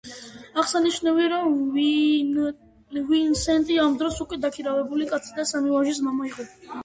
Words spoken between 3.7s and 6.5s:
ამ დროს უკვე დაქვრივებული კაცი და სამი ვაჟის მამა იყო.